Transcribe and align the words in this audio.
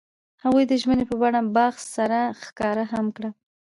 هغوی 0.43 0.63
د 0.67 0.73
ژمنې 0.81 1.05
په 1.09 1.15
بڼه 1.21 1.41
باغ 1.55 1.73
سره 1.95 2.19
ښکاره 2.43 2.83
هم 2.93 3.05
کړه. 3.15 3.29